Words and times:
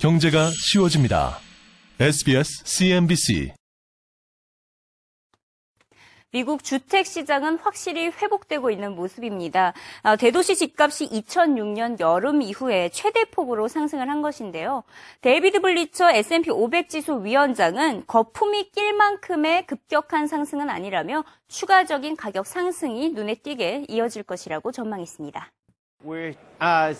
경제가 0.00 0.48
쉬워집니다. 0.52 1.36
SBS 2.00 2.62
CNBC 2.64 3.52
미국 6.32 6.64
주택 6.64 7.04
시장은 7.04 7.58
확실히 7.58 8.06
회복되고 8.06 8.70
있는 8.70 8.94
모습입니다. 8.94 9.74
아, 10.02 10.16
대도시 10.16 10.56
집값이 10.56 11.06
2006년 11.10 12.00
여름 12.00 12.40
이후에 12.40 12.88
최대폭으로 12.88 13.68
상승을 13.68 14.08
한 14.08 14.22
것인데요. 14.22 14.84
데이비드 15.20 15.60
블리처 15.60 16.12
S&P 16.12 16.50
500 16.50 16.88
지수 16.88 17.22
위원장은 17.22 18.04
거품이 18.06 18.70
낄 18.70 18.94
만큼의 18.94 19.66
급격한 19.66 20.28
상승은 20.28 20.70
아니라며 20.70 21.24
추가적인 21.48 22.16
가격 22.16 22.46
상승이 22.46 23.10
눈에 23.10 23.34
띄게 23.34 23.84
이어질 23.90 24.22
것이라고 24.22 24.72
전망했습니다. 24.72 25.52
We're 26.02 26.34
uh, 26.62 26.94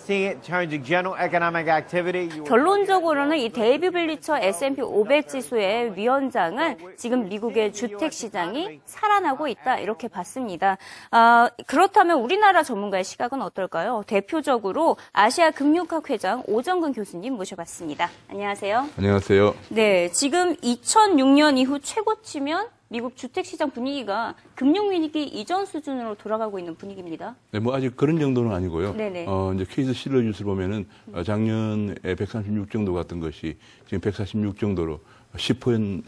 결론적으로는 2.45 3.39
이 3.39 3.49
데이비 3.49 3.89
블리처 3.91 4.39
S&P 4.39 4.83
500 4.83 5.29
지수의 5.29 5.97
위원장은 5.97 6.97
지금 6.99 7.29
미국의 7.29 7.73
주택 7.73 8.13
시장이 8.13 8.81
살아나고 8.85 9.49
있다 9.49 9.79
이렇게 9.79 10.09
봤습니다. 10.09 10.77
아, 11.11 11.49
그렇다면 11.67 12.21
우리나라 12.21 12.63
전문가의 12.63 13.05
시각은 13.05 13.41
어떨까요? 13.41 14.03
대표적으로 14.07 14.97
아시아 15.13 15.51
금융학 15.51 16.11
회장 16.11 16.43
오정근 16.47 16.93
교수님 16.93 17.35
모셔봤습니다. 17.35 18.11
안녕하세요. 18.29 18.87
안녕하세요. 18.99 19.55
네, 19.71 20.11
지금 20.11 20.57
2006년 20.57 21.57
이후 21.57 21.79
최고치면 21.81 22.69
미국 22.93 23.17
주택 23.17 23.47
시장 23.47 23.71
분위기가 23.71 24.35
금융 24.57 24.91
위기 24.91 25.23
이전 25.23 25.65
수준으로 25.65 26.17
돌아가고 26.17 26.59
있는 26.59 26.75
분위기입니다. 26.75 27.37
네, 27.53 27.61
뭐 27.61 27.73
아직 27.73 27.97
그런 27.97 28.19
정도는 28.19 28.51
아니고요. 28.51 28.97
네네. 28.97 29.27
어, 29.29 29.53
이제 29.55 29.65
케이스 29.71 29.93
실러 29.93 30.21
뉴스를 30.21 30.47
보면은 30.47 30.87
어, 31.13 31.23
작년에 31.23 31.95
136 32.03 32.69
정도 32.69 32.93
갔던 32.93 33.21
것이 33.21 33.57
지금 33.87 34.01
146 34.01 34.59
정도로 34.59 34.99
10포인트, 35.37 36.03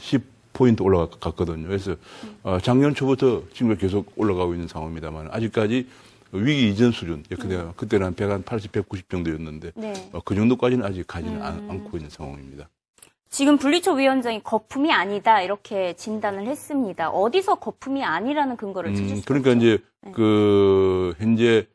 10포인트 0.52 0.84
올라갔거든요. 0.84 1.68
그래서 1.68 1.94
어, 2.42 2.58
작년 2.60 2.96
초부터 2.96 3.44
지금 3.54 3.76
계속 3.76 4.10
올라가고 4.16 4.52
있는 4.52 4.66
상황입니다만 4.66 5.28
아직까지 5.30 5.86
위기 6.32 6.68
이전 6.68 6.90
수준, 6.90 7.22
예, 7.30 7.36
그때, 7.36 7.64
그때는 7.76 8.06
한 8.06 8.14
100, 8.14 8.44
80, 8.44 8.72
190 8.72 9.08
정도였는데 9.08 9.70
네. 9.76 9.92
어, 10.12 10.20
그 10.24 10.34
정도까지는 10.34 10.84
아직 10.84 11.06
가지는 11.06 11.40
않, 11.42 11.70
않고 11.70 11.96
있는 11.96 12.10
상황입니다. 12.10 12.68
지금 13.32 13.56
블리처 13.56 13.94
위원장이 13.94 14.42
거품이 14.42 14.92
아니다 14.92 15.40
이렇게 15.40 15.94
진단을 15.94 16.46
했습니다. 16.46 17.08
어디서 17.08 17.54
거품이 17.54 18.04
아니라는 18.04 18.58
근거를 18.58 18.94
찾을 18.94 19.10
음, 19.10 19.16
수 19.16 19.24
그러니까 19.24 19.52
없죠? 19.52 19.58
이제 19.58 19.78
네. 20.02 20.12
그 20.12 21.14
현재 21.18 21.66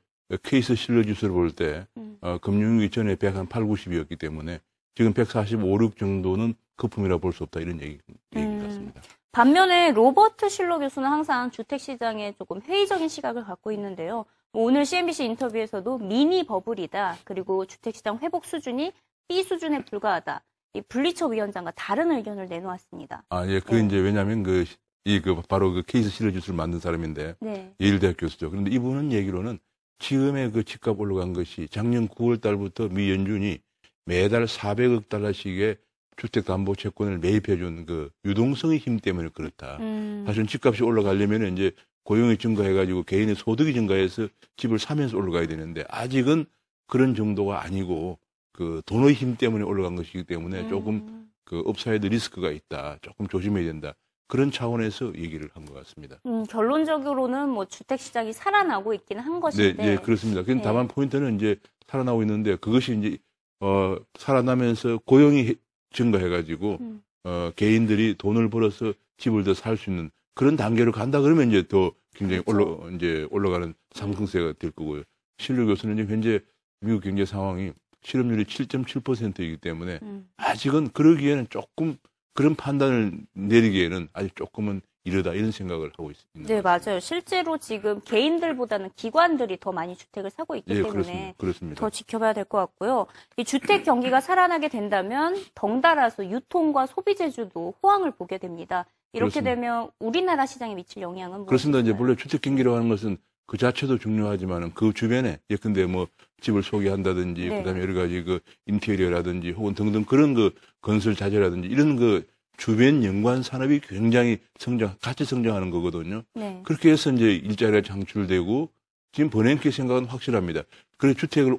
케이스 0.43 0.75
실러 0.75 1.01
지수를 1.03 1.33
볼때 1.33 1.87
음. 1.97 2.19
어, 2.21 2.37
금융위기 2.37 2.91
전에 2.91 3.15
100한 3.15 3.49
8, 3.49 3.63
90이었기 3.63 4.19
때문에 4.19 4.59
지금 4.93 5.13
145, 5.13 5.79
6 5.81 5.97
정도는 5.97 6.53
거품이라 6.77 7.17
볼 7.17 7.33
수 7.33 7.43
없다 7.43 7.59
이런 7.59 7.81
얘기, 7.81 7.97
얘기 8.35 8.45
음. 8.45 8.61
같습니다. 8.63 9.01
반면에 9.31 9.91
로버트 9.93 10.49
실러 10.49 10.77
교수는 10.77 11.09
항상 11.09 11.49
주택 11.49 11.79
시장에 11.79 12.33
조금 12.37 12.61
회의적인 12.61 13.07
시각을 13.07 13.43
갖고 13.45 13.71
있는데요. 13.71 14.25
오늘 14.53 14.85
CNBC 14.85 15.25
인터뷰에서도 15.25 15.97
미니 15.97 16.45
버블이다. 16.45 17.17
그리고 17.23 17.65
주택 17.65 17.95
시장 17.95 18.19
회복 18.21 18.45
수준이 18.45 18.93
B 19.27 19.41
수준에 19.41 19.83
불과하다. 19.85 20.43
이 20.73 20.81
블리처 20.81 21.27
위원장과 21.27 21.71
다른 21.71 22.11
의견을 22.11 22.47
내놓았습니다. 22.47 23.23
아, 23.29 23.47
예, 23.47 23.59
그 23.59 23.75
네. 23.75 23.85
이제 23.85 23.97
왜냐하면 23.97 24.43
그, 24.43 24.65
이, 25.05 25.19
그, 25.19 25.41
바로 25.43 25.73
그 25.73 25.83
케이스 25.83 26.09
지수를 26.09 26.55
만든 26.55 26.79
사람인데 26.79 27.35
네. 27.39 27.73
예일대학 27.79 28.15
교수죠. 28.17 28.49
그런데 28.49 28.71
이분은 28.71 29.11
얘기로는 29.11 29.59
지금의 29.99 30.51
그 30.51 30.63
집값 30.63 30.99
올라간 30.99 31.33
것이 31.33 31.67
작년 31.69 32.07
9월 32.07 32.39
달부터 32.41 32.89
미 32.89 33.09
연준이 33.09 33.59
매달 34.05 34.45
400억 34.45 35.09
달러씩의 35.09 35.77
주택담보채권을 36.17 37.19
매입해준 37.19 37.85
그 37.85 38.09
유동성의 38.25 38.79
힘 38.79 38.99
때문에 38.99 39.29
그렇다. 39.29 39.77
음, 39.79 40.23
사실은 40.25 40.47
집값이 40.47 40.83
올라가려면 40.83 41.53
이제 41.53 41.71
고용이 42.03 42.37
증가해가지고 42.37 43.03
개인의 43.03 43.35
소득이 43.35 43.73
증가해서 43.73 44.27
집을 44.55 44.79
사면서 44.79 45.17
올라가야 45.17 45.47
되는데 45.47 45.83
아직은 45.89 46.45
그런 46.87 47.15
정도가 47.15 47.63
아니고 47.63 48.17
그 48.57 48.81
돈의 48.87 49.13
힘 49.13 49.35
때문에 49.37 49.63
올라간 49.63 49.95
것이기 49.95 50.23
때문에 50.23 50.67
조금 50.67 50.95
음, 50.95 51.29
그 51.45 51.59
upside 51.67 52.07
risk가 52.07 52.49
있다. 52.49 52.97
조금 53.03 53.27
조심해야 53.27 53.63
된다. 53.65 53.93
그런 54.27 54.49
차원에서 54.51 55.13
얘기를 55.15 55.47
한 55.53 55.63
것 55.63 55.75
같습니다. 55.75 56.17
음, 56.25 56.43
결론적으로는 56.45 57.49
뭐 57.49 57.65
주택 57.65 57.99
시장이 57.99 58.33
살아나고 58.33 58.95
있기는 58.95 59.21
한 59.21 59.33
네, 59.35 59.39
것인데. 59.39 59.91
예, 59.91 59.95
그렇습니다. 59.97 60.41
근데 60.41 60.55
네. 60.55 60.61
다만 60.63 60.87
포인트는 60.87 61.35
이제 61.35 61.55
살아나고 61.87 62.23
있는데 62.23 62.55
그것이 62.55 62.97
이제 62.97 63.17
어 63.61 63.95
살아나면서 64.17 64.99
고용이 65.05 65.47
해- 65.49 65.55
증가해가지고 65.91 66.77
음. 66.81 67.03
어 67.25 67.51
개인들이 67.55 68.15
돈을 68.17 68.49
벌어서 68.49 68.91
집을 69.17 69.43
더 69.43 69.53
살 69.53 69.77
수 69.77 69.91
있는 69.91 70.09
그런 70.33 70.55
단계로 70.55 70.91
간다 70.91 71.21
그러면 71.21 71.49
이제 71.49 71.67
더 71.67 71.91
굉장히 72.15 72.41
그렇죠. 72.43 72.79
올라 72.81 72.95
이제 72.95 73.27
올라가는 73.29 73.73
상승세가 73.91 74.53
될 74.59 74.71
거고요. 74.71 75.03
실료 75.37 75.67
교수는 75.67 75.99
이제 75.99 76.11
현재 76.11 76.39
미국 76.81 77.01
경제 77.03 77.23
상황이 77.23 77.71
실업률이 78.07 78.45
7.7%이기 78.45 79.57
때문에 79.57 79.99
음. 80.01 80.29
아직은 80.37 80.91
그러기에는 80.91 81.47
조금 81.49 81.97
그런 82.33 82.55
판단을 82.55 83.11
내리기에는 83.33 84.07
아직 84.13 84.33
조금은 84.35 84.81
이르다 85.03 85.33
이런 85.33 85.51
생각을 85.51 85.89
하고 85.91 86.11
있습니다. 86.11 86.53
네, 86.53 86.61
맞아요. 86.61 86.99
실제로 87.01 87.57
지금 87.57 87.99
개인들보다는 88.01 88.91
기관들이 88.95 89.57
더 89.59 89.71
많이 89.73 89.95
주택을 89.97 90.29
사고 90.29 90.55
있기 90.55 90.71
예, 90.71 90.75
때문에 90.83 90.93
그렇습니다. 90.93 91.33
그렇습니다. 91.37 91.79
더 91.81 91.89
지켜봐야 91.89 92.33
될 92.33 92.45
것 92.45 92.57
같고요. 92.59 93.07
이 93.37 93.43
주택 93.43 93.83
경기가 93.83 94.21
살아나게 94.21 94.69
된다면 94.69 95.35
덩달아서 95.55 96.29
유통과 96.29 96.85
소비 96.85 97.15
재주도 97.15 97.73
호황을 97.83 98.11
보게 98.11 98.37
됩니다. 98.37 98.85
이렇게 99.13 99.39
그렇습니다. 99.41 99.55
되면 99.55 99.89
우리나라 99.99 100.45
시장에 100.45 100.75
미칠 100.75 101.01
영향은 101.01 101.45
그렇습니다. 101.45 101.79
이제 101.79 101.91
무엇일까요? 101.91 101.97
물론 102.01 102.17
주택 102.17 102.41
경기라고 102.41 102.75
하는 102.77 102.89
것은 102.89 103.17
그 103.47 103.57
자체도 103.57 103.97
중요하지만 103.97 104.73
그 104.73 104.93
주변에 104.93 105.39
예컨대 105.49 105.85
뭐 105.85 106.07
집을 106.41 106.61
소개한다든지 106.61 107.47
네. 107.47 107.57
그다음에 107.57 107.81
여러 107.81 107.93
가지 107.93 108.21
그 108.23 108.39
인테리어라든지 108.67 109.51
혹은 109.51 109.73
등등 109.73 110.03
그런 110.03 110.33
그 110.33 110.53
건설 110.81 111.15
자재라든지 111.15 111.69
이런 111.69 111.95
그 111.95 112.27
주변 112.57 113.03
연관 113.05 113.41
산업이 113.41 113.79
굉장히 113.79 114.39
성장 114.57 114.95
같이 115.01 115.23
성장하는 115.23 115.71
거거든요. 115.71 116.23
네. 116.35 116.61
그렇게 116.65 116.91
해서 116.91 117.11
이제 117.11 117.33
일자리가 117.33 117.81
창출되고 117.81 118.69
지금 119.13 119.29
버냉키 119.29 119.71
생각은 119.71 120.05
확실합니다. 120.05 120.63
그래 120.97 121.13
주택을 121.13 121.57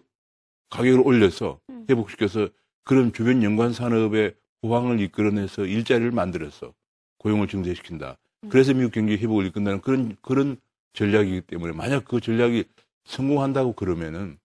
가격을 0.70 1.00
올려서 1.00 1.58
음. 1.70 1.86
회복시켜서 1.88 2.48
그런 2.84 3.12
주변 3.14 3.42
연관 3.42 3.72
산업의 3.72 4.34
호황을 4.62 5.00
이끌어내서 5.00 5.64
일자리를 5.64 6.10
만들어서 6.10 6.74
고용을 7.18 7.48
증대시킨다. 7.48 8.18
음. 8.44 8.48
그래서 8.50 8.74
미국 8.74 8.92
경기 8.92 9.16
회복을 9.16 9.46
이끈다는 9.46 9.80
그런 9.80 10.16
그런 10.20 10.58
전략이기 10.92 11.42
때문에 11.42 11.72
만약 11.72 12.04
그 12.04 12.20
전략이 12.20 12.64
성공한다고 13.04 13.72
그러면은 13.72 14.38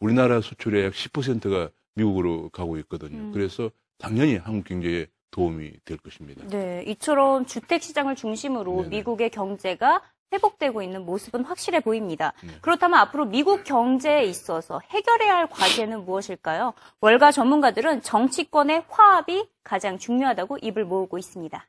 우리나라 0.00 0.40
수출의 0.40 0.86
약 0.86 0.92
10%가 0.92 1.70
미국으로 1.94 2.50
가고 2.50 2.76
있거든요. 2.78 3.18
음. 3.18 3.32
그래서 3.32 3.70
당연히 3.98 4.36
한국 4.36 4.64
경제에 4.64 5.06
도움이 5.30 5.72
될 5.84 5.98
것입니다. 5.98 6.46
네, 6.48 6.84
이처럼 6.86 7.46
주택 7.46 7.82
시장을 7.82 8.14
중심으로 8.14 8.76
네네. 8.82 8.88
미국의 8.88 9.30
경제가 9.30 10.02
회복되고 10.32 10.82
있는 10.82 11.04
모습은 11.04 11.44
확실해 11.44 11.80
보입니다. 11.80 12.32
네. 12.42 12.50
그렇다면 12.60 12.98
앞으로 13.00 13.26
미국 13.26 13.64
경제에 13.64 14.24
있어서 14.24 14.80
해결해야 14.90 15.36
할 15.36 15.48
과제는 15.48 16.04
무엇일까요? 16.04 16.74
월가 17.00 17.32
전문가들은 17.32 18.02
정치권의 18.02 18.84
화합이 18.88 19.48
가장 19.62 19.98
중요하다고 19.98 20.58
입을 20.62 20.84
모으고 20.84 21.18
있습니다. 21.18 21.66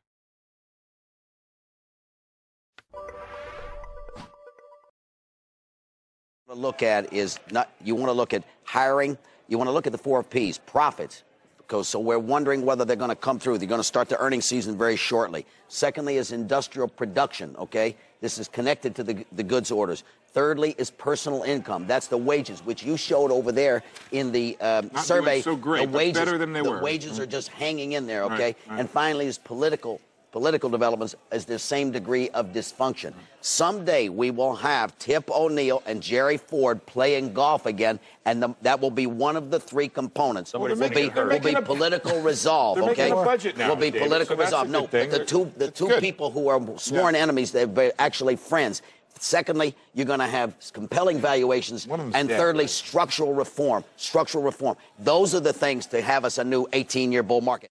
To 6.48 6.54
look 6.54 6.82
at 6.82 7.12
is 7.14 7.40
not 7.52 7.70
you 7.84 7.94
want 7.94 8.08
to 8.08 8.14
look 8.14 8.34
at 8.34 8.42
hiring 8.64 9.18
you 9.50 9.58
want 9.58 9.68
to 9.68 9.72
look 9.72 9.86
at 9.86 9.92
the 9.92 9.98
four 9.98 10.24
p's 10.24 10.58
profits. 10.58 11.24
Because 11.58 11.90
so 11.90 12.00
we're 12.00 12.18
wondering 12.20 12.66
whether 12.66 12.86
they're 12.86 12.96
going 12.96 13.10
to 13.10 13.16
come 13.16 13.38
through. 13.40 13.58
They're 13.58 13.68
going 13.68 13.80
to 13.82 13.84
start 13.84 14.08
the 14.08 14.18
earnings 14.18 14.46
season 14.46 14.78
very 14.78 14.96
shortly. 14.96 15.46
Secondly 15.68 16.16
is 16.16 16.32
industrial 16.32 16.88
production 16.88 17.54
okay? 17.60 17.98
This 18.22 18.38
is 18.40 18.48
connected 18.48 18.96
to 18.96 19.04
the, 19.04 19.26
the 19.34 19.44
goods 19.44 19.72
orders. 19.72 20.06
Thirdly 20.32 20.74
is 20.78 20.90
personal 20.90 21.44
income. 21.44 21.86
That's 21.86 22.08
the 22.08 22.18
wages 22.18 22.64
which 22.64 22.82
you 22.82 22.96
showed 22.96 23.32
over 23.32 23.52
there 23.52 23.84
in 24.14 24.32
the 24.32 24.58
um, 24.62 24.90
Not 24.94 25.04
survey. 25.04 25.42
so 25.42 25.56
great, 25.58 25.92
the 25.92 25.98
wages 25.98 26.18
better 26.22 26.38
than 26.38 26.54
they 26.54 26.62
the 26.62 26.72
were. 26.72 26.82
wages 26.82 27.20
are 27.20 27.26
just 27.26 27.50
hanging 27.50 27.92
in 27.94 28.08
there 28.08 28.22
Right, 28.26 28.32
okay? 28.32 28.56
right. 28.70 28.80
and 28.80 28.90
finally 28.90 29.26
is 29.26 29.38
political 29.38 30.00
political 30.38 30.70
developments 30.70 31.16
is 31.32 31.46
the 31.46 31.58
same 31.58 31.90
degree 31.90 32.30
of 32.30 32.54
dysfunction. 32.54 33.12
Someday 33.42 34.08
we 34.08 34.30
will 34.30 34.56
have 34.56 34.96
Tip 35.00 35.32
O'Neill 35.32 35.82
and 35.88 36.00
Jerry 36.00 36.38
Ford 36.38 36.86
playing 36.86 37.34
golf 37.34 37.66
again, 37.66 38.00
and 38.26 38.44
the, 38.44 38.54
that 38.62 38.80
will 38.80 38.92
be 38.92 39.08
one 39.08 39.36
of 39.36 39.50
the 39.50 39.60
three 39.60 39.90
components. 39.90 40.54
Well, 40.54 40.62
will 40.62 40.90
be, 40.90 41.10
will 41.10 41.40
be 41.40 41.54
a- 41.54 41.62
political 41.64 42.22
resolve. 42.32 42.78
okay, 42.78 42.88
making 43.10 43.12
a 43.14 43.24
budget 43.24 43.58
now, 43.58 43.70
will 43.70 43.76
be 43.78 43.90
David, 43.90 44.04
political 44.10 44.38
so 44.38 44.44
resolve. 44.44 44.70
No, 44.70 44.86
thing. 44.86 45.10
the 45.10 45.26
two 45.26 45.52
the 45.58 45.66
It's 45.70 45.80
two 45.80 45.88
good. 45.88 46.02
people 46.04 46.30
who 46.30 46.50
are 46.50 46.62
sworn 46.78 47.16
enemies, 47.16 47.52
they're 47.52 47.92
actually 47.98 48.36
friends. 48.36 48.84
Secondly, 49.20 49.76
you're 49.96 50.06
going 50.06 50.20
to 50.20 50.28
have 50.28 50.54
compelling 50.74 51.18
valuations. 51.20 51.88
One 51.88 52.00
of 52.00 52.06
them's 52.06 52.16
And 52.16 52.30
dead, 52.30 52.38
thirdly, 52.38 52.66
right? 52.66 52.70
structural 52.70 53.34
reform. 53.34 53.84
Structural 53.96 54.44
reform. 54.44 54.78
Those 55.00 55.34
are 55.34 55.40
the 55.40 55.54
things 55.54 55.88
to 55.88 56.02
have 56.04 56.26
us 56.26 56.38
a 56.38 56.44
new 56.44 56.68
18 56.74 57.12
year 57.12 57.24
bull 57.24 57.42
market. 57.42 57.72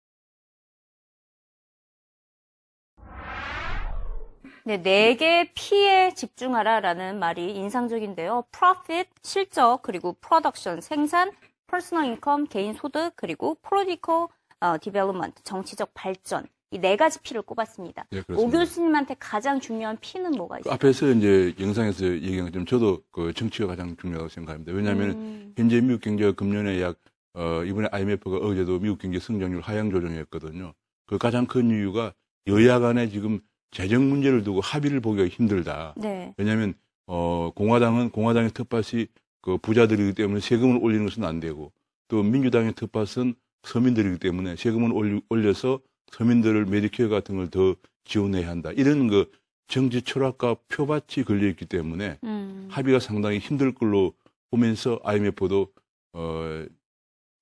네, 4.65 4.81
네 4.81 5.15
개의 5.15 5.51
P에 5.53 6.13
집중하라라는 6.13 7.19
말이 7.19 7.55
인상적인데요. 7.55 8.43
profit, 8.51 9.09
실적, 9.23 9.81
그리고 9.81 10.13
production, 10.21 10.81
생산, 10.81 11.31
personal 11.69 12.05
income, 12.09 12.47
개인 12.47 12.73
소득, 12.73 13.13
그리고 13.15 13.55
political 13.67 14.27
어, 14.61 14.77
development, 14.79 15.41
정치적 15.43 15.91
발전. 15.93 16.45
이 16.71 16.77
네 16.77 16.95
가지 16.97 17.19
P를 17.21 17.41
꼽았습니다. 17.41 18.05
네, 18.11 18.21
오. 18.35 18.47
교수님한테 18.47 19.15
가장 19.17 19.59
중요한 19.59 19.97
P는 19.99 20.31
뭐가 20.31 20.55
그 20.57 20.61
있어요? 20.61 20.73
앞에서 20.75 21.09
이제 21.11 21.53
영상에서 21.59 22.05
얘기한 22.05 22.45
것처럼 22.45 22.65
저도 22.67 23.01
그 23.11 23.33
정치가 23.33 23.67
가장 23.67 23.95
중요하다고 23.97 24.29
생각합니다. 24.29 24.71
왜냐하면 24.73 25.09
음. 25.11 25.53
현재 25.57 25.81
미국 25.81 26.01
경제가 26.01 26.33
금년에 26.33 26.79
약 26.81 26.97
어, 27.33 27.63
이번에 27.63 27.87
IMF가 27.91 28.37
어제도 28.37 28.77
미국 28.79 28.99
경제 28.99 29.19
성장률 29.19 29.61
하향 29.61 29.89
조정했거든요. 29.89 30.73
그 31.07 31.17
가장 31.17 31.47
큰 31.47 31.71
이유가 31.71 32.13
여야 32.45 32.79
간에 32.79 33.09
지금 33.09 33.39
재정 33.71 34.09
문제를 34.09 34.43
두고 34.43 34.61
합의를 34.61 34.99
보기가 34.99 35.27
힘들다. 35.27 35.93
네. 35.97 36.33
왜냐하면 36.37 36.73
어, 37.07 37.51
공화당은 37.55 38.09
공화당의 38.11 38.51
텃밭이 38.53 39.07
그 39.41 39.57
부자들이기 39.57 40.13
때문에 40.13 40.39
세금을 40.39 40.79
올리는 40.81 41.05
것은 41.05 41.23
안 41.23 41.39
되고 41.39 41.71
또 42.07 42.23
민주당의 42.23 42.73
텃밭은 42.75 43.35
서민들이기 43.63 44.17
때문에 44.19 44.55
세금을 44.55 45.21
올려서 45.29 45.81
서민들을 46.11 46.65
메디케어 46.65 47.09
같은 47.09 47.35
걸 47.37 47.47
더 47.49 47.75
지원해야 48.09 48.49
한다. 48.49 48.71
이런 48.71 49.07
그 49.07 49.31
정치 49.67 50.01
철학과 50.01 50.55
표밭이 50.67 51.23
걸려 51.25 51.47
있기 51.49 51.65
때문에 51.65 52.17
음. 52.23 52.67
합의가 52.71 52.99
상당히 52.99 53.37
힘들 53.37 53.71
걸로 53.71 54.13
보면서 54.49 54.99
IMF도 55.03 55.71
어 56.13 56.65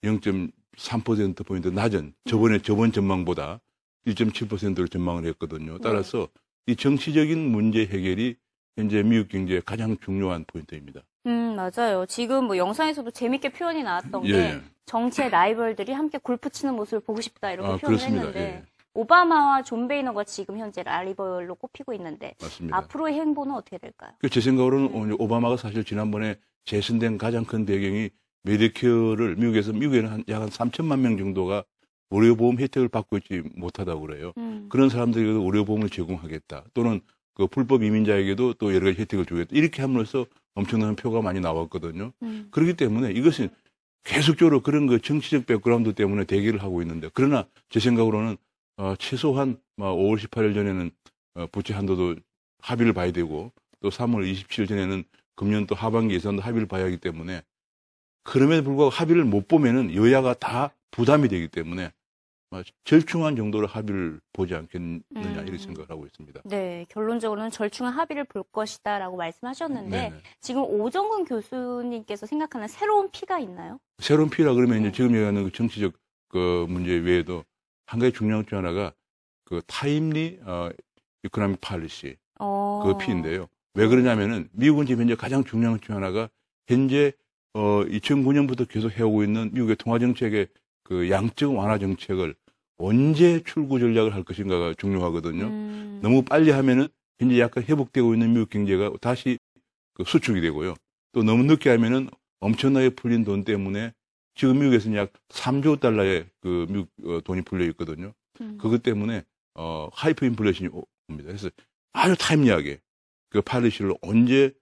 0.3%포인트 0.03 1.69
낮은 1.69 2.13
저번에 2.25 2.59
저번 2.59 2.91
전망보다 2.91 3.61
1.7%로 4.05 4.87
전망을 4.87 5.25
했거든요. 5.25 5.77
따라서 5.79 6.27
이 6.65 6.75
정치적인 6.75 7.51
문제 7.51 7.81
해결이 7.81 8.35
현재 8.77 9.01
미국 9.03 9.29
경제의 9.29 9.61
가장 9.65 9.97
중요한 9.97 10.45
포인트입니다. 10.45 11.01
음, 11.25 11.55
맞아요. 11.55 12.05
지금 12.07 12.45
뭐 12.45 12.57
영상에서도 12.57 13.09
재밌게 13.11 13.49
표현이 13.49 13.83
나왔던 13.83 14.25
예, 14.25 14.31
게 14.31 14.37
예. 14.37 14.61
정치의 14.85 15.29
라이벌들이 15.29 15.91
함께 15.91 16.17
골프 16.17 16.49
치는 16.49 16.75
모습을 16.75 17.01
보고 17.01 17.19
싶다 17.19 17.51
이렇게 17.51 17.67
아, 17.67 17.77
표현을 17.77 17.97
그렇습니다. 17.97 18.25
했는데 18.27 18.39
예. 18.39 18.63
오바마와 18.93 19.63
존 19.63 19.87
베이너가 19.87 20.23
지금 20.23 20.57
현재 20.57 20.83
라이벌로 20.83 21.55
꼽히고 21.55 21.93
있는데 21.93 22.33
맞습니다. 22.41 22.77
앞으로의 22.77 23.13
행보는 23.15 23.53
어떻게 23.53 23.77
될까요? 23.77 24.11
그제 24.19 24.41
생각으로는 24.41 24.91
오늘 24.93 25.15
오바마가 25.19 25.57
사실 25.57 25.83
지난번에 25.83 26.35
재선된 26.65 27.17
가장 27.17 27.45
큰 27.45 27.65
배경이 27.65 28.09
Medicare를 28.43 29.35
미국에서 29.35 29.73
미국에는 29.73 30.09
한약한 30.09 30.49
3천만 30.49 30.99
명 30.99 31.17
정도가 31.17 31.63
의료보험 32.11 32.59
혜택을 32.59 32.87
받고 32.87 33.17
있지 33.17 33.43
못하다고 33.55 34.01
그래요. 34.01 34.33
음. 34.37 34.67
그런 34.69 34.89
사람들에게도 34.89 35.41
의료보험을 35.43 35.89
제공하겠다. 35.89 36.65
또는 36.73 37.01
그 37.33 37.47
불법 37.47 37.83
이민자에게도 37.83 38.53
또 38.53 38.73
여러 38.73 38.85
가지 38.85 39.01
혜택을 39.01 39.25
주겠다. 39.25 39.49
이렇게 39.53 39.81
함으로써 39.81 40.25
엄청난 40.55 40.95
표가 40.95 41.21
많이 41.21 41.39
나왔거든요. 41.39 42.13
음. 42.23 42.47
그렇기 42.51 42.73
때문에 42.73 43.11
이것은 43.11 43.49
계속적으로 44.03 44.61
그런 44.61 44.87
그 44.87 45.01
정치적 45.01 45.45
background 45.45 45.93
때문에 45.93 46.23
대기를 46.23 46.63
하고 46.63 46.81
있는데 46.81 47.09
그러나 47.13 47.45
제 47.69 47.79
생각으로는 47.79 48.37
어, 48.77 48.95
최소한 48.97 49.59
뭐 49.75 49.95
5월 49.95 50.17
18일 50.17 50.53
전에는 50.53 50.91
어, 51.35 51.47
부채 51.51 51.73
한도도 51.73 52.15
합의를 52.61 52.93
봐야 52.93 53.11
되고 53.11 53.51
또 53.81 53.89
3월 53.89 54.31
27일 54.31 54.67
전에는 54.67 55.03
금년 55.35 55.67
또 55.67 55.75
하반기 55.75 56.15
예산도 56.15 56.41
합의를 56.41 56.67
봐야 56.67 56.85
하기 56.85 56.97
때문에 56.97 57.41
그럼에도 58.23 58.63
불구하고 58.63 58.89
합의를 58.89 59.23
못 59.23 59.47
보면은 59.47 59.93
여야가 59.93 60.33
다 60.35 60.71
부담이 60.91 61.27
되기 61.27 61.47
때문에 61.47 61.85
어, 61.85 61.91
절충한 62.83 63.35
정도로 63.35 63.67
합의를 63.67 64.19
보지 64.33 64.55
않겠느냐 64.55 65.01
음. 65.15 65.43
이렇게 65.43 65.57
생각을 65.57 65.89
하고 65.89 66.05
있습니다. 66.05 66.41
네, 66.45 66.85
결론적으로는 66.89 67.51
절충한 67.51 67.93
합의를 67.93 68.23
볼 68.23 68.43
것이다라고 68.51 69.17
말씀하셨는데 69.17 69.89
네네. 69.89 70.21
지금 70.39 70.63
오정근 70.63 71.25
교수님께서 71.25 72.25
생각하는 72.25 72.67
새로운 72.67 73.11
피가 73.11 73.39
있나요? 73.39 73.79
새로운 73.99 74.29
피라 74.29 74.53
그러면 74.53 74.81
네. 74.81 74.87
이제 74.87 74.91
지금 74.95 75.13
얘기하는 75.13 75.43
그 75.43 75.51
정치적 75.51 75.93
그 76.29 76.65
문제 76.69 76.93
외에도 76.93 77.43
한 77.85 77.99
가지 77.99 78.13
중요한 78.13 78.43
것중 78.43 78.59
하나가 78.59 78.93
그 79.45 79.61
timely 79.67 80.39
어 80.45 80.69
economic 81.23 81.59
policy 81.61 82.17
어. 82.39 82.81
그 82.85 82.97
P인데요. 82.97 83.47
왜 83.73 83.87
그러냐면은 83.87 84.49
미국은 84.53 84.85
지금 84.85 85.01
현재 85.01 85.15
가장 85.15 85.43
중요한 85.43 85.77
것중 85.77 85.95
하나가 85.95 86.29
현재 86.67 87.11
어 87.53 87.83
2009년부터 87.85 88.67
계속 88.67 88.91
해오고 88.91 89.23
있는 89.23 89.51
미국의 89.53 89.75
통화 89.77 89.99
정책의 89.99 90.47
그 90.87 91.09
양적 91.09 91.53
완화 91.53 91.77
정책을 91.77 92.33
언제 92.77 93.43
출구 93.43 93.77
전략을 93.77 94.13
할 94.15 94.23
것인가가 94.23 94.73
중요하거든요. 94.73 95.43
음. 95.43 95.99
너무 96.01 96.23
빨리 96.23 96.49
하면은 96.51 96.87
현재 97.19 97.39
약간 97.41 97.61
회복되고 97.63 98.13
있는 98.13 98.31
미국 98.31 98.49
경제가 98.49 98.93
다시 99.01 99.37
그 99.93 100.05
수축이 100.05 100.39
되고요. 100.39 100.75
또 101.11 101.23
너무 101.23 101.43
늦게 101.43 101.69
하면은 101.71 102.09
엄청나게 102.39 102.91
풀린 102.91 103.25
돈 103.25 103.43
때문에 103.43 103.91
지금 104.33 104.59
미국에서는 104.59 104.97
약 104.97 105.11
3조 105.27 105.81
달러의 105.81 106.29
그 106.39 106.65
미국 106.69 106.89
어, 107.03 107.19
돈이 107.19 107.41
풀려 107.41 107.65
있거든요. 107.71 108.13
음. 108.39 108.57
그것 108.57 108.81
때문에 108.81 109.25
어 109.55 109.89
하이퍼 109.91 110.25
인플레이션이 110.25 110.69
옵니다. 110.69 111.27
그래서 111.27 111.49
아주 111.91 112.15
timely하게 112.17 112.79
그 113.29 113.41
policy를 113.41 113.93
언제 114.01 114.53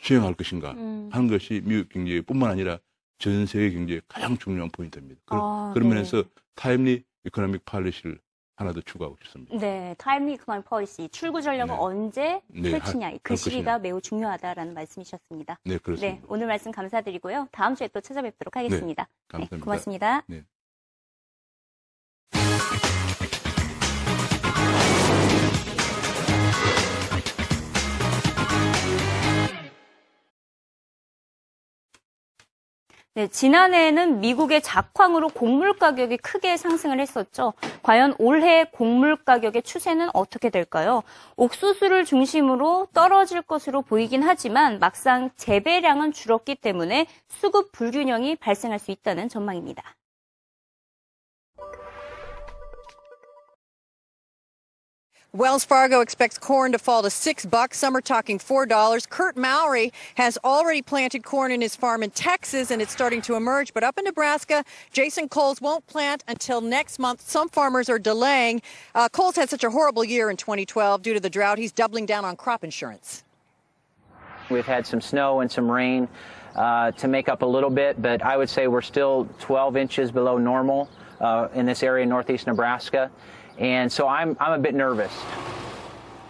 수행할 0.00 0.34
것인가 0.34 0.72
음. 0.72 1.08
하는 1.10 1.28
것이 1.28 1.62
미국 1.64 1.88
경제뿐만 1.88 2.50
아니라 2.50 2.78
전 3.20 3.44
세계 3.46 3.70
경제의 3.72 4.00
가장 4.08 4.36
중요한 4.38 4.70
포인트입니다. 4.70 5.20
그, 5.26 5.36
아, 5.38 5.70
그런 5.74 5.88
네. 5.90 5.94
면에서 5.94 6.24
timely 6.56 7.04
economic 7.26 7.64
policy를 7.66 8.18
하나 8.56 8.72
더 8.72 8.80
추가하고 8.80 9.16
싶습니다. 9.22 9.56
네, 9.58 9.94
timely 9.98 10.34
economic 10.34 10.64
policy 10.64 11.10
출구 11.10 11.40
전략을 11.42 11.74
네. 11.74 11.78
언제 11.78 12.42
네, 12.48 12.70
펼치냐 12.70 13.06
할- 13.08 13.18
그할 13.22 13.36
시기가 13.36 13.72
것이냐. 13.72 13.78
매우 13.78 14.00
중요하다라는 14.00 14.72
말씀이셨습니다. 14.74 15.58
네, 15.64 15.78
그렇습니다. 15.78 16.20
네, 16.20 16.22
오늘 16.28 16.46
말씀 16.46 16.70
감사드리고요. 16.72 17.48
다음 17.52 17.74
주에 17.74 17.88
또 17.88 18.00
찾아뵙도록 18.00 18.56
하겠습니다. 18.56 19.04
네, 19.04 19.08
감사합니다. 19.28 19.64
고맙습니다. 19.64 20.24
네. 33.20 33.24
네, 33.24 33.28
지난해에는 33.28 34.20
미국의 34.20 34.62
작황으로 34.62 35.28
곡물 35.28 35.74
가격이 35.74 36.16
크게 36.16 36.56
상승을 36.56 37.00
했었죠. 37.00 37.52
과연 37.82 38.14
올해 38.18 38.64
곡물 38.64 39.14
가격의 39.16 39.62
추세는 39.62 40.08
어떻게 40.14 40.48
될까요? 40.48 41.02
옥수수를 41.36 42.06
중심으로 42.06 42.88
떨어질 42.94 43.42
것으로 43.42 43.82
보이긴 43.82 44.22
하지만 44.22 44.78
막상 44.78 45.28
재배량은 45.36 46.12
줄었기 46.12 46.54
때문에 46.54 47.08
수급 47.28 47.72
불균형이 47.72 48.36
발생할 48.36 48.78
수 48.78 48.90
있다는 48.90 49.28
전망입니다. 49.28 49.99
Wells 55.32 55.64
Fargo 55.64 56.00
expects 56.00 56.38
corn 56.38 56.72
to 56.72 56.78
fall 56.78 57.04
to 57.04 57.10
six 57.10 57.46
bucks. 57.46 57.78
Some 57.78 57.96
are 57.96 58.00
talking 58.00 58.40
four 58.40 58.66
dollars. 58.66 59.06
Kurt 59.06 59.36
Mowry 59.36 59.92
has 60.16 60.36
already 60.42 60.82
planted 60.82 61.22
corn 61.22 61.52
in 61.52 61.60
his 61.60 61.76
farm 61.76 62.02
in 62.02 62.10
Texas, 62.10 62.72
and 62.72 62.82
it's 62.82 62.90
starting 62.90 63.22
to 63.22 63.36
emerge. 63.36 63.72
But 63.72 63.84
up 63.84 63.96
in 63.96 64.02
Nebraska, 64.04 64.64
Jason 64.92 65.28
Coles 65.28 65.60
won't 65.60 65.86
plant 65.86 66.24
until 66.26 66.60
next 66.60 66.98
month. 66.98 67.20
Some 67.20 67.48
farmers 67.48 67.88
are 67.88 67.98
delaying. 67.98 68.60
Uh, 68.92 69.08
Coles 69.08 69.36
had 69.36 69.48
such 69.48 69.62
a 69.62 69.70
horrible 69.70 70.02
year 70.02 70.30
in 70.30 70.36
2012 70.36 71.00
due 71.00 71.14
to 71.14 71.20
the 71.20 71.30
drought. 71.30 71.58
He's 71.58 71.70
doubling 71.70 72.06
down 72.06 72.24
on 72.24 72.34
crop 72.34 72.64
insurance. 72.64 73.22
We've 74.50 74.66
had 74.66 74.84
some 74.84 75.00
snow 75.00 75.42
and 75.42 75.52
some 75.52 75.70
rain 75.70 76.08
uh, 76.56 76.90
to 76.90 77.06
make 77.06 77.28
up 77.28 77.42
a 77.42 77.46
little 77.46 77.70
bit, 77.70 78.02
but 78.02 78.20
I 78.20 78.36
would 78.36 78.50
say 78.50 78.66
we're 78.66 78.82
still 78.82 79.28
12 79.38 79.76
inches 79.76 80.10
below 80.10 80.38
normal 80.38 80.90
uh, 81.20 81.46
in 81.54 81.66
this 81.66 81.84
area 81.84 82.02
in 82.02 82.08
northeast 82.08 82.48
Nebraska. 82.48 83.12
And 83.60 83.92
so 83.92 84.08
I'm, 84.08 84.36
I'm 84.40 84.52
a 84.52 84.58
bit 84.58 84.74
nervous. 84.74 85.12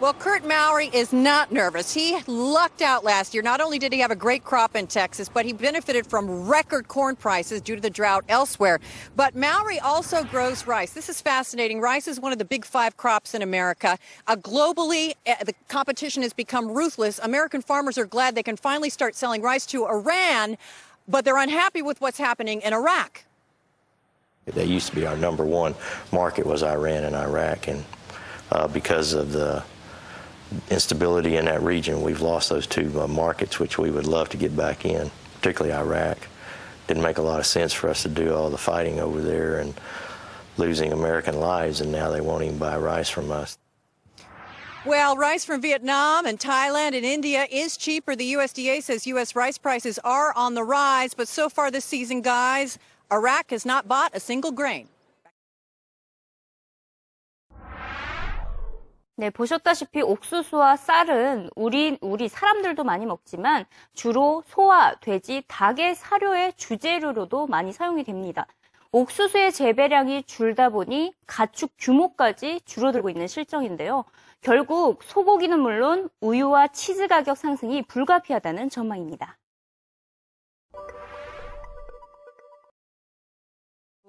Well, 0.00 0.14
Kurt 0.14 0.46
Mowry 0.46 0.88
is 0.94 1.12
not 1.12 1.52
nervous. 1.52 1.92
He 1.92 2.18
lucked 2.26 2.80
out 2.80 3.04
last 3.04 3.34
year. 3.34 3.42
Not 3.42 3.60
only 3.60 3.78
did 3.78 3.92
he 3.92 3.98
have 3.98 4.10
a 4.10 4.16
great 4.16 4.44
crop 4.44 4.74
in 4.74 4.86
Texas, 4.86 5.28
but 5.28 5.44
he 5.44 5.52
benefited 5.52 6.06
from 6.06 6.48
record 6.48 6.88
corn 6.88 7.16
prices 7.16 7.60
due 7.60 7.76
to 7.76 7.82
the 7.82 7.90
drought 7.90 8.24
elsewhere. 8.30 8.80
But 9.14 9.36
Mowry 9.36 9.78
also 9.78 10.24
grows 10.24 10.66
rice. 10.66 10.94
This 10.94 11.10
is 11.10 11.20
fascinating. 11.20 11.82
Rice 11.82 12.08
is 12.08 12.18
one 12.18 12.32
of 12.32 12.38
the 12.38 12.46
big 12.46 12.64
five 12.64 12.96
crops 12.96 13.34
in 13.34 13.42
America. 13.42 13.98
Uh, 14.26 14.36
globally, 14.36 15.12
uh, 15.26 15.34
the 15.44 15.54
competition 15.68 16.22
has 16.22 16.32
become 16.32 16.70
ruthless. 16.70 17.20
American 17.22 17.60
farmers 17.60 17.98
are 17.98 18.06
glad 18.06 18.34
they 18.34 18.42
can 18.42 18.56
finally 18.56 18.88
start 18.88 19.14
selling 19.14 19.42
rice 19.42 19.66
to 19.66 19.84
Iran, 19.84 20.56
but 21.06 21.26
they're 21.26 21.36
unhappy 21.36 21.82
with 21.82 22.00
what's 22.00 22.18
happening 22.18 22.62
in 22.62 22.72
Iraq. 22.72 23.24
They 24.54 24.64
used 24.64 24.88
to 24.88 24.96
be 24.96 25.06
our 25.06 25.16
number 25.16 25.44
one 25.44 25.74
market 26.12 26.46
was 26.46 26.62
Iran 26.62 27.04
and 27.04 27.16
Iraq, 27.16 27.68
and 27.68 27.84
uh, 28.52 28.68
because 28.68 29.12
of 29.12 29.32
the 29.32 29.62
instability 30.70 31.36
in 31.36 31.44
that 31.46 31.62
region. 31.62 32.02
We've 32.02 32.20
lost 32.20 32.48
those 32.48 32.66
two 32.66 33.00
uh, 33.00 33.06
markets, 33.06 33.60
which 33.60 33.78
we 33.78 33.90
would 33.90 34.06
love 34.06 34.28
to 34.30 34.36
get 34.36 34.56
back 34.56 34.84
in, 34.84 35.10
particularly 35.34 35.74
Iraq. 35.74 36.18
Didn't 36.86 37.02
make 37.02 37.18
a 37.18 37.22
lot 37.22 37.38
of 37.38 37.46
sense 37.46 37.72
for 37.72 37.88
us 37.88 38.02
to 38.02 38.08
do 38.08 38.34
all 38.34 38.50
the 38.50 38.58
fighting 38.58 38.98
over 38.98 39.20
there 39.20 39.58
and 39.58 39.74
losing 40.56 40.92
American 40.92 41.38
lives, 41.38 41.80
and 41.80 41.92
now 41.92 42.10
they 42.10 42.20
won't 42.20 42.42
even 42.42 42.58
buy 42.58 42.76
rice 42.76 43.08
from 43.08 43.30
us. 43.30 43.58
Well, 44.84 45.14
rice 45.14 45.44
from 45.44 45.60
Vietnam 45.60 46.24
and 46.24 46.38
Thailand 46.38 46.96
and 46.96 47.04
India 47.04 47.46
is 47.50 47.76
cheaper. 47.76 48.16
The 48.16 48.32
USDA 48.32 48.82
says 48.82 49.06
U.S. 49.08 49.36
rice 49.36 49.58
prices 49.58 49.98
are 50.04 50.32
on 50.34 50.54
the 50.54 50.64
rise, 50.64 51.12
but 51.12 51.28
so 51.28 51.50
far 51.50 51.70
this 51.70 51.84
season, 51.84 52.22
guys, 52.22 52.78
Iraq 53.12 53.50
has 53.50 53.66
not 53.66 53.88
bought 53.88 54.14
a 54.14 54.20
single 54.20 54.54
grain. 54.54 54.88
네, 59.16 59.28
보셨다시피 59.28 60.00
옥수수와 60.00 60.76
쌀은 60.76 61.50
우리, 61.54 61.98
우리 62.00 62.28
사람들도 62.28 62.84
많이 62.84 63.04
먹지만 63.04 63.66
주로 63.92 64.42
소와 64.46 64.94
돼지, 65.00 65.42
닭의 65.46 65.94
사료의 65.96 66.54
주재료로도 66.56 67.46
많이 67.46 67.72
사용이 67.72 68.04
됩니다. 68.04 68.46
옥수수의 68.92 69.52
재배량이 69.52 70.22
줄다 70.22 70.70
보니 70.70 71.12
가축 71.26 71.72
규모까지 71.78 72.60
줄어들고 72.64 73.10
있는 73.10 73.26
실정인데요. 73.26 74.04
결국 74.40 75.02
소고기는 75.02 75.60
물론 75.60 76.08
우유와 76.20 76.68
치즈 76.68 77.06
가격 77.08 77.36
상승이 77.36 77.82
불가피하다는 77.82 78.70
전망입니다. 78.70 79.36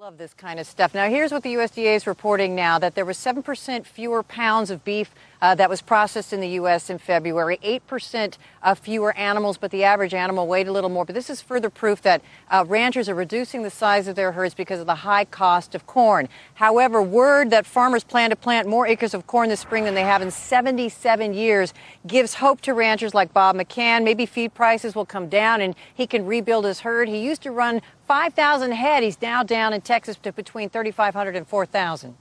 Love 0.02 0.18
this 0.18 0.34
kind 0.34 0.60
of 0.60 0.66
stuff. 0.66 0.96
Now, 0.96 1.08
here's 1.10 1.32
what 1.32 1.44
the 1.44 1.54
USDA 1.54 1.96
is 1.96 2.08
reporting 2.08 2.56
now 2.56 2.80
that 2.80 2.96
there 2.96 3.06
was 3.06 3.20
7% 3.20 3.86
fewer 3.86 4.24
pounds 4.24 4.72
of 4.72 4.84
beef 4.84 5.12
uh, 5.42 5.56
that 5.56 5.70
was 5.70 5.82
processed 5.82 6.34
in 6.34 6.40
the 6.40 6.50
U.S. 6.50 6.90
in 6.90 7.00
February, 7.00 7.60
8% 7.64 8.38
of 8.62 8.78
fewer 8.78 9.16
animals, 9.18 9.58
but 9.58 9.72
the 9.72 9.84
average 9.84 10.14
animal 10.14 10.48
weighed 10.48 10.68
a 10.68 10.72
little 10.72 10.90
more. 10.90 11.04
But 11.04 11.16
this 11.16 11.30
is 11.30 11.42
further 11.42 11.70
proof 11.70 12.02
that 12.04 12.22
uh, 12.50 12.64
ranchers 12.68 13.10
are 13.10 13.16
reducing 13.16 13.64
the 13.64 13.72
size 13.72 14.08
of 14.08 14.16
their 14.16 14.34
herds 14.34 14.54
because 14.54 14.80
of 14.80 14.86
the 14.86 14.96
high 14.96 15.26
cost 15.26 15.74
of 15.74 15.88
corn. 15.88 16.30
However, 16.56 17.02
word 17.02 17.50
that 17.50 17.66
farmers 17.66 18.04
plan 18.04 18.30
to 18.30 18.36
plant 18.36 18.68
more 18.68 18.86
acres 18.86 19.14
of 19.14 19.26
corn 19.26 19.50
this 19.50 19.60
spring 19.60 19.84
than 19.86 19.96
they 19.96 20.02
have 20.02 20.22
in 20.22 20.30
77 20.30 21.34
years 21.34 21.74
gives 22.06 22.36
hope 22.36 22.62
to 22.62 22.74
ranchers 22.74 23.16
like 23.16 23.34
Bob 23.34 23.56
McCann. 23.56 24.04
Maybe 24.04 24.28
feed 24.28 24.54
prices 24.54 24.94
will 24.94 25.06
come 25.06 25.28
down 25.28 25.62
and 25.62 25.76
he 25.94 26.06
can 26.06 26.26
rebuild 26.26 26.66
his 26.66 26.82
herd. 26.82 27.08
He 27.08 27.20
used 27.20 27.42
to 27.44 27.52
run 27.52 27.82
5,000 28.08 28.72
head. 28.74 29.02
He's 29.02 29.22
now 29.22 29.42
down 29.42 29.74
in 29.74 29.82
Texas 29.82 30.18
to 30.18 30.32
between 30.32 30.70
3,500 30.70 31.36
and 31.36 31.48
4,000. 31.48 32.16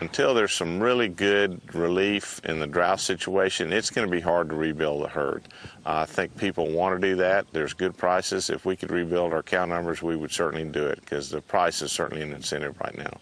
Until 0.00 0.32
there's 0.32 0.54
some 0.54 0.80
really 0.80 1.08
good 1.08 1.74
relief 1.74 2.40
in 2.44 2.58
the 2.58 2.66
drought 2.66 3.00
situation, 3.00 3.70
it's 3.70 3.90
going 3.90 4.06
to 4.06 4.10
be 4.10 4.20
hard 4.20 4.48
to 4.48 4.56
rebuild 4.56 5.04
the 5.04 5.08
herd. 5.08 5.42
Uh, 5.84 6.00
I 6.00 6.06
think 6.06 6.36
people 6.38 6.70
want 6.70 6.98
to 6.98 7.06
do 7.06 7.16
that. 7.16 7.46
There's 7.52 7.74
good 7.74 7.96
prices. 7.98 8.48
If 8.48 8.64
we 8.64 8.76
could 8.76 8.90
rebuild 8.90 9.34
our 9.34 9.42
cow 9.42 9.66
numbers, 9.66 10.02
we 10.02 10.16
would 10.16 10.32
certainly 10.32 10.64
do 10.64 10.86
it 10.86 11.00
because 11.00 11.28
the 11.28 11.42
price 11.42 11.82
is 11.82 11.92
certainly 11.92 12.22
an 12.22 12.32
incentive 12.32 12.80
right 12.80 12.96
now. 12.96 13.18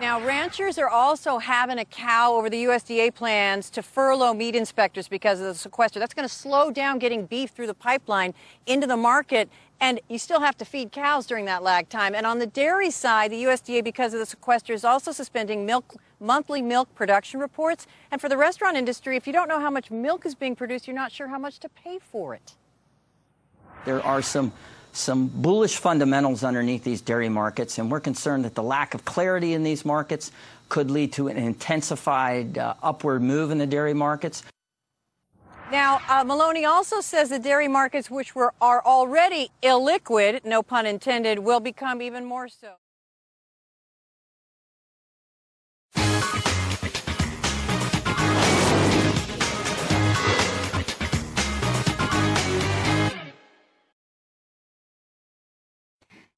Now, 0.00 0.20
ranchers 0.20 0.76
are 0.76 0.88
also 0.88 1.38
having 1.38 1.78
a 1.78 1.84
cow 1.84 2.34
over 2.34 2.50
the 2.50 2.64
USDA 2.64 3.14
plans 3.14 3.70
to 3.70 3.82
furlough 3.82 4.34
meat 4.34 4.56
inspectors 4.56 5.06
because 5.06 5.40
of 5.40 5.46
the 5.46 5.54
sequester. 5.54 6.00
That's 6.00 6.12
going 6.12 6.28
to 6.28 6.34
slow 6.34 6.72
down 6.72 6.98
getting 6.98 7.26
beef 7.26 7.50
through 7.50 7.68
the 7.68 7.74
pipeline 7.74 8.34
into 8.66 8.88
the 8.88 8.96
market, 8.96 9.48
and 9.80 10.00
you 10.08 10.18
still 10.18 10.40
have 10.40 10.56
to 10.58 10.64
feed 10.64 10.90
cows 10.90 11.26
during 11.26 11.44
that 11.44 11.62
lag 11.62 11.88
time. 11.88 12.14
And 12.14 12.26
on 12.26 12.40
the 12.40 12.46
dairy 12.46 12.90
side, 12.90 13.30
the 13.30 13.44
USDA, 13.44 13.84
because 13.84 14.12
of 14.12 14.18
the 14.18 14.26
sequester, 14.26 14.72
is 14.72 14.84
also 14.84 15.12
suspending 15.12 15.64
milk 15.64 15.94
monthly 16.18 16.60
milk 16.60 16.92
production 16.96 17.38
reports. 17.38 17.86
And 18.10 18.20
for 18.20 18.28
the 18.28 18.36
restaurant 18.36 18.76
industry, 18.76 19.16
if 19.16 19.28
you 19.28 19.32
don't 19.32 19.48
know 19.48 19.60
how 19.60 19.70
much 19.70 19.92
milk 19.92 20.26
is 20.26 20.34
being 20.34 20.56
produced, 20.56 20.88
you're 20.88 20.96
not 20.96 21.12
sure 21.12 21.28
how 21.28 21.38
much 21.38 21.60
to 21.60 21.68
pay 21.68 22.00
for 22.00 22.34
it. 22.34 22.56
There 23.84 24.02
are 24.02 24.22
some 24.22 24.52
some 24.94 25.26
bullish 25.26 25.76
fundamentals 25.76 26.44
underneath 26.44 26.84
these 26.84 27.00
dairy 27.00 27.28
markets, 27.28 27.78
and 27.78 27.90
we're 27.90 28.00
concerned 28.00 28.44
that 28.44 28.54
the 28.54 28.62
lack 28.62 28.94
of 28.94 29.04
clarity 29.04 29.52
in 29.52 29.64
these 29.64 29.84
markets 29.84 30.30
could 30.68 30.90
lead 30.90 31.12
to 31.12 31.28
an 31.28 31.36
intensified 31.36 32.56
uh, 32.56 32.74
upward 32.82 33.20
move 33.20 33.50
in 33.50 33.58
the 33.58 33.66
dairy 33.66 33.92
markets. 33.92 34.44
Now, 35.72 36.00
uh, 36.08 36.22
Maloney 36.22 36.64
also 36.64 37.00
says 37.00 37.30
the 37.30 37.38
dairy 37.38 37.68
markets, 37.68 38.08
which 38.08 38.34
were 38.34 38.54
are 38.60 38.84
already 38.84 39.50
illiquid, 39.62 40.44
no 40.44 40.62
pun 40.62 40.86
intended, 40.86 41.40
will 41.40 41.60
become 41.60 42.00
even 42.00 42.24
more 42.24 42.48
so. 42.48 42.74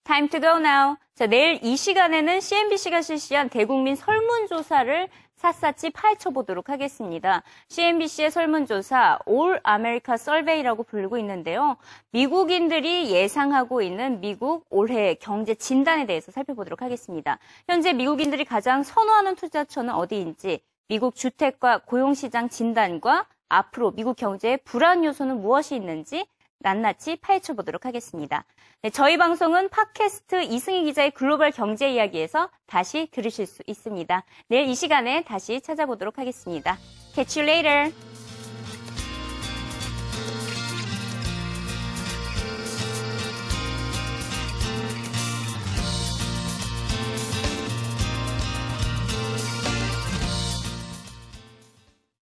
Time 0.06 0.28
to 0.28 0.40
go 0.40 0.56
now. 0.58 0.96
자, 1.16 1.26
내일 1.26 1.58
이 1.64 1.76
시간에는 1.76 2.40
CNBC가 2.40 3.02
실시한 3.02 3.48
대국민 3.48 3.96
설문조사를 3.96 5.08
샅샅이 5.34 5.90
파헤쳐 5.90 6.30
보도록 6.30 6.68
하겠습니다. 6.68 7.42
CNBC의 7.68 8.30
설문조사 8.30 9.18
All 9.28 9.60
America 9.68 10.14
Survey라고 10.14 10.84
부르고 10.84 11.18
있는데요. 11.18 11.76
미국인들이 12.12 13.10
예상하고 13.10 13.82
있는 13.82 14.20
미국 14.20 14.64
올해 14.70 15.14
경제 15.14 15.56
진단에 15.56 16.06
대해서 16.06 16.30
살펴보도록 16.30 16.82
하겠습니다. 16.82 17.40
현재 17.68 17.92
미국인들이 17.92 18.44
가장 18.44 18.84
선호하는 18.84 19.34
투자처는 19.34 19.92
어디인지, 19.92 20.60
미국 20.86 21.16
주택과 21.16 21.78
고용시장 21.78 22.48
진단과 22.48 23.26
앞으로 23.48 23.90
미국 23.90 24.16
경제의 24.16 24.58
불안 24.58 25.04
요소는 25.04 25.40
무엇이 25.40 25.74
있는지 25.74 26.26
낱낱이 26.60 27.16
파헤쳐 27.16 27.54
보도록 27.54 27.84
하겠습니다. 27.84 28.44
네, 28.82 28.90
저희 28.90 29.16
방송은 29.16 29.68
팟캐스트 29.68 30.44
이승희 30.44 30.84
기자의 30.84 31.10
글로벌 31.12 31.50
경제 31.50 31.90
이야기에서 31.90 32.50
다시 32.66 33.08
들으실 33.12 33.46
수 33.46 33.62
있습니다. 33.66 34.24
내일 34.48 34.68
이 34.68 34.74
시간에 34.74 35.22
다시 35.24 35.60
찾아보도록 35.60 36.18
하겠습니다. 36.18 36.76
Catch 37.14 37.40
you 37.40 37.50
later. 37.50 38.15